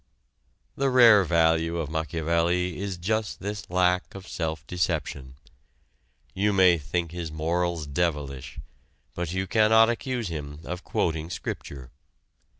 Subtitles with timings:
[0.75, 5.35] The rare value of Machiavelli is just this lack of self deception.
[6.33, 8.57] You may think his morals devilish,
[9.13, 11.91] but you cannot accuse him of quoting scripture.